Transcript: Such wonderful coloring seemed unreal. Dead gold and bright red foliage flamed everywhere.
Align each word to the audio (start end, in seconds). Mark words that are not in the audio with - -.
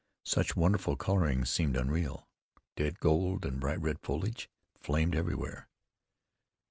Such 0.25 0.55
wonderful 0.55 0.95
coloring 0.95 1.45
seemed 1.45 1.77
unreal. 1.77 2.27
Dead 2.75 2.99
gold 2.99 3.45
and 3.45 3.59
bright 3.59 3.79
red 3.79 3.99
foliage 3.99 4.49
flamed 4.81 5.15
everywhere. 5.15 5.67